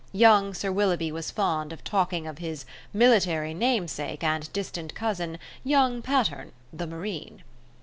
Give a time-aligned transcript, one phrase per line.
[0.13, 6.01] Young Sir Willoughby was fond of talking of his "military namesake and distant cousin, young
[6.01, 7.43] Patterne the Marine".